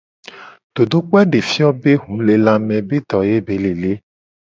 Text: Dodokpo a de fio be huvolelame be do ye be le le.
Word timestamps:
Dodokpo 0.79 1.13
a 1.21 1.23
de 1.35 1.43
fio 1.49 1.69
be 1.81 1.91
huvolelame 2.01 2.75
be 2.87 2.97
do 3.09 3.19
ye 3.29 3.37
be 3.45 3.55
le 3.63 3.71
le. 3.81 3.91